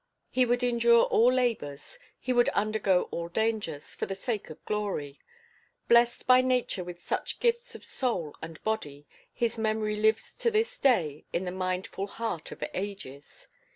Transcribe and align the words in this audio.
He 0.31 0.47
would 0.47 0.63
endure 0.63 1.03
all 1.03 1.31
labours, 1.31 1.99
he 2.19 2.33
would 2.33 2.49
undergo 2.57 3.07
all 3.11 3.27
dangers, 3.29 3.93
for 3.93 4.07
the 4.07 4.15
sake 4.15 4.49
of 4.49 4.65
glory. 4.65 5.19
Blest 5.87 6.25
by 6.25 6.41
nature 6.41 6.83
with 6.83 6.99
such 7.03 7.39
gifts 7.39 7.75
of 7.75 7.85
soul 7.85 8.35
and 8.41 8.59
body, 8.63 9.05
his 9.31 9.59
memory 9.59 9.95
lives 9.97 10.35
to 10.37 10.49
this 10.49 10.79
day 10.79 11.25
in 11.31 11.45
the 11.45 11.51
mindful 11.51 12.07
heart 12.07 12.51
of 12.51 12.63
ages. 12.73 13.47